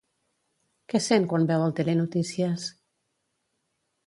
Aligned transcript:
Què 0.93 1.01
sent 1.07 1.27
quan 1.33 1.45
veu 1.51 1.67
el 1.67 1.75
telenotícies? 1.81 2.67